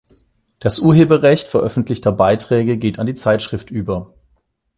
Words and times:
Das 0.57 0.79
Urheberrecht 0.79 1.45
veröffentlichter 1.47 2.11
Beiträge 2.11 2.77
geht 2.77 2.97
an 2.97 3.05
die 3.05 3.13
Zeitschrift 3.13 3.69
über. 3.69 4.11